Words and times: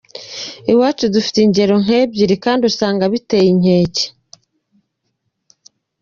Iwacu 0.71 1.05
dufite 1.15 1.37
ingero 1.41 1.75
nk’ebyiri 1.83 2.35
kandi 2.45 2.61
usanga 2.71 3.03
biteye 3.11 3.47
inkeke. 3.53 4.05